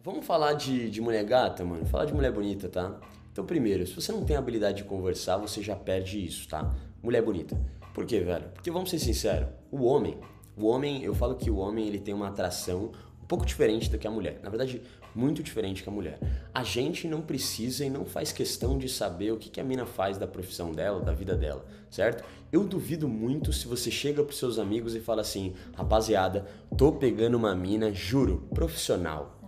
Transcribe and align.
Vamos 0.00 0.26
falar 0.26 0.54
de, 0.54 0.90
de 0.90 1.00
mulher 1.00 1.24
gata, 1.24 1.64
mano? 1.64 1.86
Falar 1.86 2.04
de 2.06 2.12
mulher 2.12 2.32
bonita, 2.32 2.68
tá? 2.68 2.98
Então, 3.30 3.46
primeiro, 3.46 3.86
se 3.86 3.94
você 3.94 4.10
não 4.10 4.24
tem 4.24 4.34
habilidade 4.34 4.78
de 4.78 4.84
conversar, 4.84 5.36
você 5.36 5.62
já 5.62 5.76
perde 5.76 6.24
isso, 6.24 6.48
tá? 6.48 6.74
Mulher 7.00 7.22
bonita. 7.22 7.56
Por 7.94 8.04
quê, 8.04 8.18
velho? 8.20 8.48
Porque 8.54 8.72
vamos 8.72 8.90
ser 8.90 8.98
sinceros, 8.98 9.48
o 9.70 9.84
homem, 9.84 10.18
o 10.56 10.66
homem, 10.66 11.04
eu 11.04 11.14
falo 11.14 11.36
que 11.36 11.48
o 11.48 11.58
homem 11.58 11.86
ele 11.86 12.00
tem 12.00 12.12
uma 12.12 12.26
atração 12.26 12.90
um 13.24 13.26
pouco 13.26 13.46
diferente 13.46 13.90
do 13.90 13.98
que 13.98 14.06
a 14.06 14.10
mulher. 14.10 14.38
Na 14.42 14.50
verdade, 14.50 14.82
muito 15.14 15.42
diferente 15.42 15.82
que 15.82 15.88
a 15.88 15.92
mulher. 15.92 16.18
A 16.52 16.62
gente 16.62 17.08
não 17.08 17.22
precisa 17.22 17.82
e 17.82 17.88
não 17.88 18.04
faz 18.04 18.32
questão 18.32 18.76
de 18.76 18.86
saber 18.86 19.32
o 19.32 19.38
que, 19.38 19.48
que 19.48 19.60
a 19.60 19.64
mina 19.64 19.86
faz 19.86 20.18
da 20.18 20.26
profissão 20.26 20.72
dela, 20.72 21.00
da 21.00 21.12
vida 21.12 21.34
dela, 21.34 21.64
certo? 21.90 22.22
Eu 22.52 22.64
duvido 22.64 23.08
muito 23.08 23.50
se 23.50 23.66
você 23.66 23.90
chega 23.90 24.22
pros 24.22 24.38
seus 24.38 24.58
amigos 24.58 24.94
e 24.94 25.00
fala 25.00 25.22
assim, 25.22 25.54
rapaziada, 25.74 26.46
tô 26.76 26.92
pegando 26.92 27.36
uma 27.38 27.54
mina, 27.54 27.90
juro, 27.92 28.46
profissional, 28.54 29.38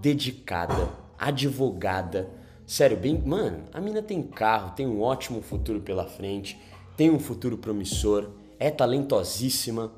dedicada, 0.00 0.88
advogada. 1.18 2.30
Sério, 2.64 2.96
bem. 2.96 3.20
Mano, 3.20 3.64
a 3.72 3.80
mina 3.80 4.00
tem 4.00 4.22
carro, 4.22 4.76
tem 4.76 4.86
um 4.86 5.02
ótimo 5.02 5.42
futuro 5.42 5.80
pela 5.80 6.06
frente, 6.06 6.56
tem 6.96 7.10
um 7.10 7.18
futuro 7.18 7.58
promissor, 7.58 8.30
é 8.60 8.70
talentosíssima, 8.70 9.92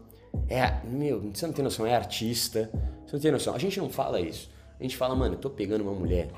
é. 0.49 0.85
Meu, 0.87 1.21
você 1.33 1.47
não 1.47 1.53
tem 1.53 1.65
noção, 1.65 1.87
é 1.87 1.95
artista. 1.95 2.71
Você 3.07 3.17
não 3.17 3.21
tem 3.21 3.31
noção. 3.31 3.55
A 3.55 3.59
gente 3.59 3.79
não 3.79 3.91
fala 3.91 4.21
isso. 4.21 4.51
A 4.79 4.83
gente 4.83 4.97
fala, 4.97 5.15
mano, 5.15 5.35
eu 5.35 5.39
tô 5.39 5.49
pegando 5.51 5.83
uma 5.83 5.93
mulher 5.93 6.31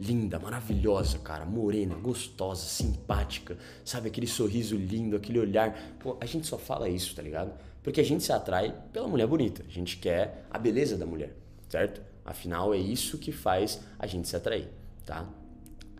linda, 0.00 0.38
maravilhosa, 0.38 1.18
cara, 1.18 1.44
morena, 1.44 1.94
gostosa, 1.94 2.64
simpática, 2.64 3.56
sabe? 3.84 4.08
Aquele 4.08 4.26
sorriso 4.26 4.76
lindo, 4.76 5.16
aquele 5.16 5.38
olhar. 5.38 5.76
Pô, 6.00 6.16
a 6.20 6.26
gente 6.26 6.46
só 6.46 6.58
fala 6.58 6.88
isso, 6.88 7.14
tá 7.14 7.22
ligado? 7.22 7.52
Porque 7.82 8.00
a 8.00 8.04
gente 8.04 8.24
se 8.24 8.32
atrai 8.32 8.74
pela 8.92 9.06
mulher 9.06 9.26
bonita. 9.26 9.64
A 9.66 9.70
gente 9.70 9.96
quer 9.98 10.44
a 10.50 10.58
beleza 10.58 10.96
da 10.96 11.06
mulher, 11.06 11.36
certo? 11.68 12.00
Afinal, 12.24 12.72
é 12.72 12.78
isso 12.78 13.18
que 13.18 13.32
faz 13.32 13.80
a 13.98 14.06
gente 14.06 14.28
se 14.28 14.36
atrair, 14.36 14.68
tá? 15.04 15.28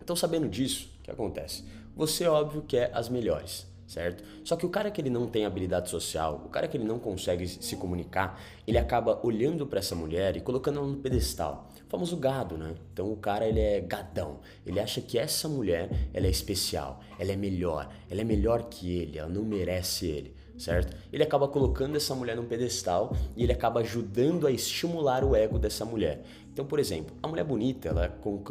Então, 0.01 0.15
sabendo 0.15 0.49
disso, 0.49 0.89
o 0.99 1.03
que 1.03 1.11
acontece? 1.11 1.63
Você, 1.95 2.25
óbvio, 2.25 2.63
quer 2.63 2.91
as 2.93 3.07
melhores 3.07 3.67
certo? 3.87 4.23
Só 4.43 4.55
que 4.55 4.65
o 4.65 4.69
cara 4.69 4.89
que 4.89 5.01
ele 5.01 5.09
não 5.09 5.27
tem 5.27 5.45
habilidade 5.45 5.89
social, 5.89 6.41
o 6.45 6.49
cara 6.49 6.67
que 6.67 6.77
ele 6.77 6.83
não 6.83 6.99
consegue 6.99 7.47
se 7.47 7.75
comunicar, 7.75 8.39
ele 8.67 8.77
acaba 8.77 9.19
olhando 9.23 9.65
para 9.67 9.79
essa 9.79 9.95
mulher 9.95 10.35
e 10.37 10.41
colocando 10.41 10.79
ela 10.79 10.87
no 10.87 10.97
pedestal. 10.97 11.69
O 11.87 11.89
famoso 11.89 12.17
gado, 12.17 12.57
né? 12.57 12.75
Então 12.91 13.11
o 13.11 13.17
cara 13.17 13.47
ele 13.47 13.59
é 13.59 13.79
gadão. 13.81 14.39
Ele 14.65 14.79
acha 14.79 15.01
que 15.01 15.17
essa 15.17 15.47
mulher 15.47 15.89
ela 16.13 16.27
é 16.27 16.29
especial, 16.29 17.01
ela 17.19 17.31
é 17.31 17.35
melhor, 17.35 17.89
ela 18.09 18.21
é 18.21 18.23
melhor 18.23 18.63
que 18.63 18.97
ele, 18.97 19.17
ela 19.17 19.29
não 19.29 19.43
merece 19.43 20.07
ele 20.07 20.43
certo? 20.57 20.95
Ele 21.11 21.23
acaba 21.23 21.47
colocando 21.47 21.95
essa 21.95 22.15
mulher 22.15 22.35
num 22.35 22.45
pedestal 22.45 23.15
e 23.35 23.43
ele 23.43 23.51
acaba 23.51 23.79
ajudando 23.81 24.47
a 24.47 24.51
estimular 24.51 25.23
o 25.23 25.35
ego 25.35 25.57
dessa 25.57 25.85
mulher. 25.85 26.23
Então, 26.53 26.65
por 26.65 26.79
exemplo, 26.79 27.15
a 27.23 27.27
mulher 27.27 27.43
bonita, 27.43 27.89
ela 27.89 28.05
é 28.05 28.09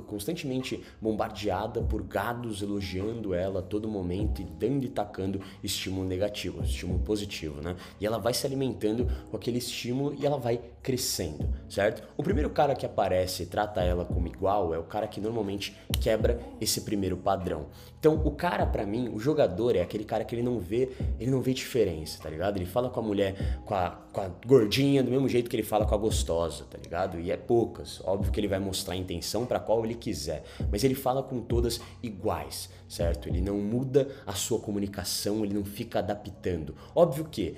constantemente 0.08 0.82
bombardeada 1.00 1.80
por 1.80 2.02
gados 2.02 2.60
elogiando 2.60 3.32
ela 3.32 3.60
a 3.60 3.62
todo 3.62 3.88
momento 3.88 4.42
e 4.42 4.44
dando 4.44 4.84
e 4.84 4.88
tacando 4.88 5.40
estímulo 5.62 6.04
negativo, 6.04 6.64
estímulo 6.64 6.98
positivo, 6.98 7.62
né? 7.62 7.76
E 8.00 8.06
ela 8.06 8.18
vai 8.18 8.34
se 8.34 8.44
alimentando 8.44 9.06
com 9.30 9.36
aquele 9.36 9.58
estímulo 9.58 10.16
e 10.18 10.26
ela 10.26 10.36
vai 10.36 10.60
crescendo, 10.82 11.48
certo? 11.68 12.02
O 12.16 12.24
primeiro 12.24 12.50
cara 12.50 12.74
que 12.74 12.84
aparece 12.84 13.44
e 13.44 13.46
trata 13.46 13.82
ela 13.82 14.04
como 14.04 14.26
igual 14.26 14.74
é 14.74 14.78
o 14.78 14.82
cara 14.82 15.06
que 15.06 15.20
normalmente 15.20 15.76
quebra 16.00 16.40
esse 16.60 16.80
primeiro 16.80 17.16
padrão. 17.16 17.66
Então, 18.00 18.20
o 18.24 18.32
cara 18.32 18.66
para 18.66 18.84
mim, 18.84 19.08
o 19.14 19.20
jogador 19.20 19.76
é 19.76 19.80
aquele 19.80 20.02
cara 20.02 20.24
que 20.24 20.34
ele 20.34 20.42
não 20.42 20.58
vê, 20.58 20.90
ele 21.20 21.30
não 21.30 21.40
vê 21.40 21.54
diferença, 21.54 22.20
tá 22.20 22.28
ligado? 22.28 22.56
Ele 22.56 22.66
fala 22.66 22.90
com 22.90 22.98
a 22.98 23.02
mulher, 23.02 23.60
com 23.64 23.76
a, 23.76 23.90
com 24.12 24.20
a 24.20 24.28
gordinha 24.44 25.04
do 25.04 25.10
mesmo 25.12 25.28
jeito 25.28 25.48
que 25.48 25.54
ele 25.54 25.62
fala 25.62 25.86
com 25.86 25.94
a 25.94 25.98
gostosa, 25.98 26.64
tá 26.68 26.76
ligado? 26.82 27.20
E 27.20 27.30
é 27.30 27.36
poucas 27.36 27.91
Óbvio 28.04 28.32
que 28.32 28.40
ele 28.40 28.48
vai 28.48 28.58
mostrar 28.58 28.94
a 28.94 28.96
intenção 28.96 29.44
para 29.44 29.60
qual 29.60 29.84
ele 29.84 29.94
quiser, 29.94 30.44
mas 30.70 30.84
ele 30.84 30.94
fala 30.94 31.22
com 31.22 31.40
todas 31.40 31.80
iguais, 32.02 32.70
certo? 32.88 33.28
Ele 33.28 33.40
não 33.40 33.58
muda 33.58 34.08
a 34.26 34.32
sua 34.32 34.58
comunicação, 34.58 35.44
ele 35.44 35.54
não 35.54 35.64
fica 35.64 35.98
adaptando. 35.98 36.74
Óbvio 36.94 37.24
que 37.24 37.56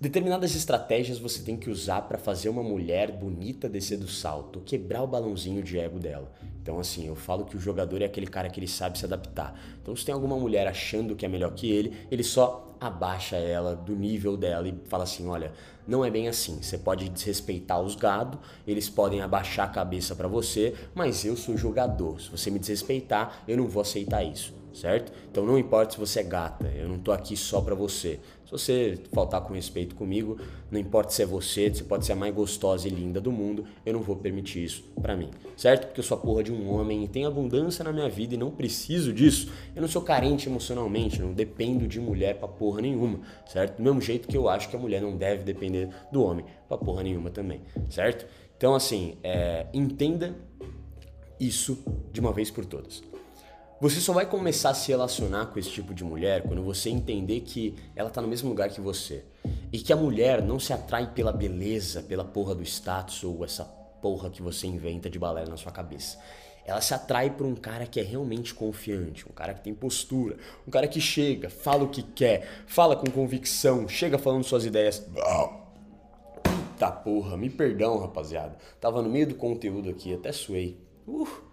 determinadas 0.00 0.54
estratégias 0.54 1.18
você 1.18 1.42
tem 1.42 1.56
que 1.56 1.70
usar 1.70 2.02
para 2.02 2.18
fazer 2.18 2.48
uma 2.48 2.62
mulher 2.62 3.12
bonita 3.12 3.68
descer 3.68 3.98
do 3.98 4.08
salto, 4.08 4.60
quebrar 4.60 5.02
o 5.02 5.06
balãozinho 5.06 5.62
de 5.62 5.78
ego 5.78 5.98
dela. 5.98 6.30
Então, 6.62 6.78
assim, 6.78 7.06
eu 7.06 7.14
falo 7.14 7.44
que 7.44 7.56
o 7.56 7.60
jogador 7.60 8.02
é 8.02 8.04
aquele 8.04 8.26
cara 8.26 8.50
que 8.50 8.58
ele 8.58 8.66
sabe 8.66 8.98
se 8.98 9.04
adaptar. 9.04 9.58
Então, 9.80 9.94
se 9.94 10.04
tem 10.04 10.14
alguma 10.14 10.36
mulher 10.36 10.66
achando 10.66 11.14
que 11.14 11.24
é 11.24 11.28
melhor 11.28 11.52
que 11.54 11.70
ele, 11.70 11.96
ele 12.10 12.24
só 12.24 12.74
abaixa 12.80 13.36
ela 13.36 13.74
do 13.74 13.94
nível 13.94 14.36
dela 14.36 14.68
e 14.68 14.74
fala 14.88 15.04
assim: 15.04 15.26
olha, 15.28 15.52
não 15.86 16.04
é 16.04 16.10
bem 16.10 16.28
assim. 16.28 16.60
Você 16.60 16.76
pode 16.76 17.08
desrespeitar 17.08 17.80
os 17.80 17.94
gado, 17.94 18.38
eles 18.66 18.90
podem 18.90 19.20
abaixar 19.20 19.66
a 19.66 19.72
cabeça 19.72 20.14
para 20.14 20.28
você, 20.28 20.74
mas 20.94 21.24
eu 21.24 21.36
sou 21.36 21.56
jogador. 21.56 22.20
Se 22.20 22.30
você 22.30 22.50
me 22.50 22.58
desrespeitar, 22.58 23.44
eu 23.46 23.56
não 23.56 23.68
vou 23.68 23.80
aceitar 23.80 24.24
isso 24.24 24.52
certo? 24.76 25.12
Então 25.30 25.44
não 25.44 25.58
importa 25.58 25.94
se 25.94 25.98
você 25.98 26.20
é 26.20 26.22
gata, 26.22 26.66
eu 26.76 26.88
não 26.88 26.98
tô 26.98 27.10
aqui 27.10 27.36
só 27.36 27.60
para 27.60 27.74
você. 27.74 28.20
Se 28.44 28.52
você 28.52 28.98
faltar 29.12 29.40
com 29.40 29.54
respeito 29.54 29.96
comigo, 29.96 30.38
não 30.70 30.78
importa 30.78 31.10
se 31.10 31.20
é 31.20 31.26
você, 31.26 31.68
você 31.68 31.82
pode 31.82 32.06
ser 32.06 32.12
a 32.12 32.16
mais 32.16 32.32
gostosa 32.32 32.86
e 32.86 32.90
linda 32.90 33.20
do 33.20 33.32
mundo, 33.32 33.64
eu 33.84 33.92
não 33.92 34.02
vou 34.02 34.14
permitir 34.14 34.62
isso 34.62 34.84
para 35.02 35.16
mim, 35.16 35.30
certo? 35.56 35.86
Porque 35.86 35.98
eu 35.98 36.04
sou 36.04 36.16
a 36.16 36.20
porra 36.20 36.44
de 36.44 36.52
um 36.52 36.72
homem 36.72 37.02
e 37.02 37.08
tenho 37.08 37.26
abundância 37.26 37.82
na 37.82 37.92
minha 37.92 38.08
vida 38.08 38.34
e 38.34 38.36
não 38.36 38.50
preciso 38.50 39.12
disso. 39.12 39.50
Eu 39.74 39.80
não 39.80 39.88
sou 39.88 40.00
carente 40.00 40.48
emocionalmente, 40.48 41.20
não 41.20 41.32
dependo 41.32 41.88
de 41.88 41.98
mulher 41.98 42.38
pra 42.38 42.46
porra 42.46 42.80
nenhuma, 42.82 43.20
certo? 43.46 43.78
Do 43.78 43.82
mesmo 43.82 44.00
jeito 44.00 44.28
que 44.28 44.36
eu 44.36 44.48
acho 44.48 44.68
que 44.68 44.76
a 44.76 44.78
mulher 44.78 45.02
não 45.02 45.16
deve 45.16 45.42
depender 45.42 45.88
do 46.12 46.22
homem 46.22 46.44
pra 46.68 46.78
porra 46.78 47.02
nenhuma 47.02 47.30
também, 47.30 47.62
certo? 47.90 48.26
Então, 48.56 48.74
assim, 48.76 49.16
é, 49.24 49.66
entenda 49.74 50.36
isso 51.38 51.78
de 52.12 52.20
uma 52.20 52.32
vez 52.32 52.50
por 52.50 52.64
todas. 52.64 53.02
Você 53.78 54.00
só 54.00 54.14
vai 54.14 54.24
começar 54.24 54.70
a 54.70 54.74
se 54.74 54.88
relacionar 54.88 55.46
com 55.46 55.58
esse 55.58 55.70
tipo 55.70 55.92
de 55.92 56.02
mulher 56.02 56.42
quando 56.42 56.62
você 56.62 56.88
entender 56.88 57.40
que 57.40 57.74
ela 57.94 58.08
tá 58.08 58.22
no 58.22 58.28
mesmo 58.28 58.48
lugar 58.48 58.70
que 58.70 58.80
você. 58.80 59.22
E 59.70 59.78
que 59.78 59.92
a 59.92 59.96
mulher 59.96 60.42
não 60.42 60.58
se 60.58 60.72
atrai 60.72 61.12
pela 61.12 61.30
beleza, 61.30 62.02
pela 62.02 62.24
porra 62.24 62.54
do 62.54 62.62
status 62.62 63.22
ou 63.22 63.44
essa 63.44 63.64
porra 64.00 64.30
que 64.30 64.40
você 64.40 64.66
inventa 64.66 65.10
de 65.10 65.18
balé 65.18 65.44
na 65.44 65.58
sua 65.58 65.70
cabeça. 65.70 66.18
Ela 66.64 66.80
se 66.80 66.94
atrai 66.94 67.28
por 67.30 67.46
um 67.46 67.54
cara 67.54 67.86
que 67.86 68.00
é 68.00 68.02
realmente 68.02 68.54
confiante, 68.54 69.28
um 69.28 69.32
cara 69.32 69.52
que 69.52 69.62
tem 69.62 69.74
postura, 69.74 70.36
um 70.66 70.70
cara 70.70 70.88
que 70.88 71.00
chega, 71.00 71.50
fala 71.50 71.84
o 71.84 71.90
que 71.90 72.02
quer, 72.02 72.64
fala 72.66 72.96
com 72.96 73.10
convicção, 73.10 73.86
chega 73.86 74.16
falando 74.16 74.42
suas 74.42 74.64
ideias. 74.64 75.06
Eita 76.76 76.90
porra, 76.90 77.36
me 77.36 77.50
perdão, 77.50 77.98
rapaziada. 77.98 78.56
Tava 78.80 79.02
no 79.02 79.10
meio 79.10 79.26
do 79.26 79.34
conteúdo 79.34 79.90
aqui, 79.90 80.14
até 80.14 80.32
suei. 80.32 80.80
Uh. 81.06 81.45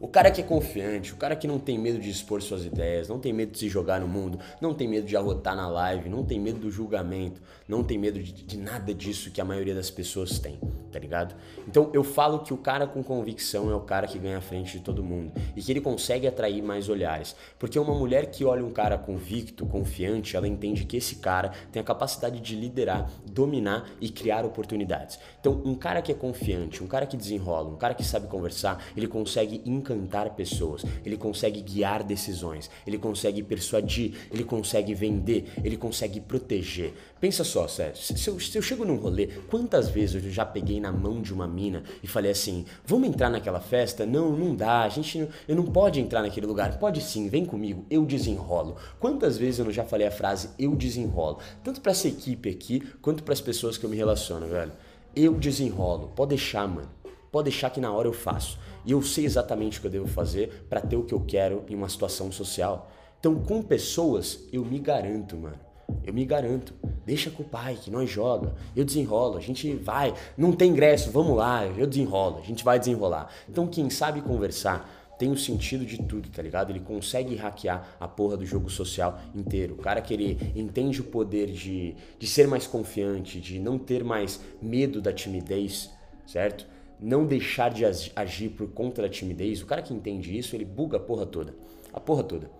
O 0.00 0.06
cara 0.06 0.30
que 0.30 0.40
é 0.40 0.44
confiante, 0.44 1.12
o 1.12 1.16
cara 1.16 1.34
que 1.34 1.48
não 1.48 1.58
tem 1.58 1.76
medo 1.76 1.98
de 1.98 2.08
expor 2.08 2.40
suas 2.40 2.64
ideias, 2.64 3.08
não 3.08 3.18
tem 3.18 3.32
medo 3.32 3.50
de 3.50 3.58
se 3.58 3.68
jogar 3.68 4.00
no 4.00 4.06
mundo, 4.06 4.38
não 4.60 4.72
tem 4.72 4.86
medo 4.86 5.04
de 5.04 5.16
arrotar 5.16 5.56
na 5.56 5.68
live, 5.68 6.08
não 6.08 6.22
tem 6.24 6.38
medo 6.38 6.60
do 6.60 6.70
julgamento, 6.70 7.42
não 7.66 7.82
tem 7.82 7.98
medo 7.98 8.22
de, 8.22 8.32
de, 8.32 8.56
nada 8.56 8.94
disso 8.94 9.32
que 9.32 9.40
a 9.40 9.44
maioria 9.44 9.74
das 9.74 9.90
pessoas 9.90 10.38
tem, 10.38 10.56
tá 10.92 11.00
ligado? 11.00 11.34
Então 11.66 11.90
eu 11.92 12.04
falo 12.04 12.38
que 12.38 12.54
o 12.54 12.56
cara 12.56 12.86
com 12.86 13.02
convicção 13.02 13.72
é 13.72 13.74
o 13.74 13.80
cara 13.80 14.06
que 14.06 14.20
ganha 14.20 14.38
a 14.38 14.40
frente 14.40 14.78
de 14.78 14.84
todo 14.84 15.02
mundo 15.02 15.32
e 15.56 15.60
que 15.60 15.72
ele 15.72 15.80
consegue 15.80 16.28
atrair 16.28 16.62
mais 16.62 16.88
olhares. 16.88 17.34
Porque 17.58 17.76
uma 17.76 17.92
mulher 17.92 18.26
que 18.30 18.44
olha 18.44 18.64
um 18.64 18.70
cara 18.70 18.96
convicto, 18.96 19.66
confiante, 19.66 20.36
ela 20.36 20.46
entende 20.46 20.84
que 20.84 20.96
esse 20.96 21.16
cara 21.16 21.50
tem 21.72 21.82
a 21.82 21.84
capacidade 21.84 22.38
de 22.38 22.54
liderar, 22.54 23.10
dominar 23.26 23.90
e 24.00 24.08
criar 24.08 24.44
oportunidades. 24.44 25.18
Então 25.40 25.60
um 25.64 25.74
cara 25.74 26.00
que 26.00 26.12
é 26.12 26.14
confiante, 26.14 26.84
um 26.84 26.86
cara 26.86 27.04
que 27.04 27.16
desenrola, 27.16 27.68
um 27.68 27.76
cara 27.76 27.94
que 27.94 28.04
sabe 28.04 28.28
conversar, 28.28 28.80
ele 28.96 29.08
consegue 29.08 29.60
encantar 29.88 30.34
pessoas, 30.34 30.84
ele 31.04 31.16
consegue 31.16 31.60
guiar 31.60 32.02
decisões, 32.02 32.70
ele 32.86 32.98
consegue 32.98 33.42
persuadir, 33.42 34.14
ele 34.30 34.44
consegue 34.44 34.94
vender, 34.94 35.52
ele 35.64 35.76
consegue 35.76 36.20
proteger. 36.20 36.92
Pensa 37.20 37.42
só, 37.42 37.66
Sérgio, 37.66 38.16
se 38.16 38.28
eu, 38.28 38.38
se 38.38 38.56
eu 38.56 38.62
chego 38.62 38.84
num 38.84 38.96
rolê, 38.96 39.26
quantas 39.48 39.88
vezes 39.88 40.22
eu 40.22 40.30
já 40.30 40.44
peguei 40.44 40.80
na 40.80 40.92
mão 40.92 41.20
de 41.20 41.32
uma 41.32 41.48
mina 41.48 41.82
e 42.02 42.06
falei 42.06 42.30
assim: 42.30 42.64
vamos 42.84 43.08
entrar 43.08 43.30
naquela 43.30 43.60
festa? 43.60 44.06
Não, 44.06 44.36
não 44.36 44.54
dá, 44.54 44.82
a 44.82 44.88
gente 44.88 45.18
não, 45.18 45.28
eu 45.48 45.56
não 45.56 45.64
pode 45.64 46.00
entrar 46.00 46.22
naquele 46.22 46.46
lugar. 46.46 46.78
Pode 46.78 47.00
sim, 47.00 47.28
vem 47.28 47.44
comigo, 47.44 47.84
eu 47.90 48.04
desenrolo. 48.04 48.76
Quantas 49.00 49.36
vezes 49.36 49.58
eu 49.58 49.64
não 49.64 49.72
já 49.72 49.84
falei 49.84 50.06
a 50.06 50.12
frase 50.12 50.50
eu 50.58 50.74
desenrolo? 50.76 51.38
Tanto 51.64 51.80
para 51.80 51.92
essa 51.92 52.08
equipe 52.08 52.48
aqui, 52.48 52.80
quanto 53.02 53.22
para 53.22 53.32
as 53.32 53.40
pessoas 53.40 53.76
que 53.76 53.84
eu 53.84 53.90
me 53.90 53.96
relaciono, 53.96 54.46
velho. 54.46 54.72
Eu 55.16 55.34
desenrolo, 55.34 56.12
pode 56.14 56.30
deixar, 56.30 56.68
mano. 56.68 56.97
Pode 57.30 57.50
deixar 57.50 57.70
que 57.70 57.80
na 57.80 57.92
hora 57.92 58.08
eu 58.08 58.12
faço. 58.12 58.58
E 58.84 58.92
eu 58.92 59.02
sei 59.02 59.24
exatamente 59.24 59.78
o 59.78 59.80
que 59.80 59.86
eu 59.86 59.90
devo 59.90 60.06
fazer 60.06 60.66
para 60.68 60.80
ter 60.80 60.96
o 60.96 61.04
que 61.04 61.12
eu 61.12 61.20
quero 61.20 61.64
em 61.68 61.74
uma 61.74 61.88
situação 61.88 62.32
social. 62.32 62.90
Então, 63.20 63.34
com 63.36 63.62
pessoas, 63.62 64.44
eu 64.52 64.64
me 64.64 64.78
garanto, 64.78 65.36
mano. 65.36 65.58
Eu 66.04 66.12
me 66.12 66.24
garanto. 66.24 66.74
Deixa 67.04 67.30
com 67.30 67.42
o 67.42 67.46
pai, 67.46 67.78
que 67.82 67.90
nós 67.90 68.08
joga. 68.08 68.54
Eu 68.76 68.84
desenrolo, 68.84 69.36
a 69.36 69.40
gente 69.40 69.74
vai. 69.74 70.14
Não 70.36 70.52
tem 70.52 70.70
ingresso, 70.70 71.10
vamos 71.10 71.36
lá, 71.36 71.66
eu 71.66 71.86
desenrolo, 71.86 72.38
a 72.38 72.46
gente 72.46 72.64
vai 72.64 72.78
desenrolar. 72.78 73.28
Então, 73.48 73.66
quem 73.66 73.90
sabe 73.90 74.20
conversar, 74.20 74.88
tem 75.18 75.32
o 75.32 75.36
sentido 75.36 75.84
de 75.84 75.98
tudo, 75.98 76.28
tá 76.28 76.40
ligado? 76.40 76.70
Ele 76.70 76.80
consegue 76.80 77.34
hackear 77.34 77.96
a 77.98 78.06
porra 78.06 78.36
do 78.36 78.46
jogo 78.46 78.70
social 78.70 79.20
inteiro. 79.34 79.74
O 79.74 79.78
cara 79.78 80.00
que 80.00 80.14
ele 80.14 80.52
entende 80.54 81.00
o 81.00 81.04
poder 81.04 81.50
de, 81.50 81.96
de 82.18 82.26
ser 82.26 82.46
mais 82.46 82.66
confiante, 82.66 83.40
de 83.40 83.58
não 83.58 83.78
ter 83.78 84.04
mais 84.04 84.40
medo 84.62 85.02
da 85.02 85.12
timidez, 85.12 85.90
certo? 86.24 86.66
Não 87.00 87.26
deixar 87.26 87.70
de 87.70 87.84
agir 87.84 88.50
por 88.50 88.68
conta 88.68 89.02
da 89.02 89.08
timidez. 89.08 89.62
O 89.62 89.66
cara 89.66 89.82
que 89.82 89.94
entende 89.94 90.36
isso, 90.36 90.56
ele 90.56 90.64
buga 90.64 90.96
a 90.96 91.00
porra 91.00 91.24
toda. 91.24 91.54
A 91.92 92.00
porra 92.00 92.24
toda. 92.24 92.50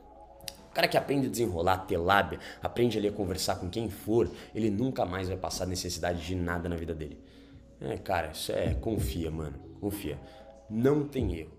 O 0.70 0.74
cara 0.74 0.86
que 0.86 0.96
aprende 0.96 1.26
a 1.26 1.30
desenrolar, 1.30 1.78
ter 1.78 1.96
lábia, 1.96 2.38
aprende 2.62 2.98
ali 2.98 3.08
a 3.08 3.12
conversar 3.12 3.56
com 3.56 3.68
quem 3.68 3.90
for, 3.90 4.30
ele 4.54 4.70
nunca 4.70 5.04
mais 5.04 5.28
vai 5.28 5.36
passar 5.36 5.66
necessidade 5.66 6.24
de 6.24 6.36
nada 6.36 6.68
na 6.68 6.76
vida 6.76 6.94
dele. 6.94 7.18
É, 7.80 7.96
cara, 7.96 8.30
isso 8.30 8.52
é. 8.52 8.74
Confia, 8.74 9.30
mano. 9.30 9.58
Confia. 9.80 10.18
Não 10.70 11.06
tem 11.06 11.34
erro. 11.34 11.57